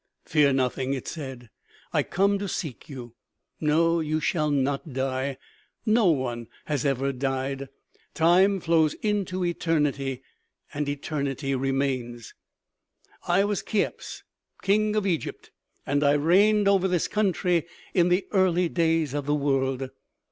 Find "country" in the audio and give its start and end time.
17.07-17.67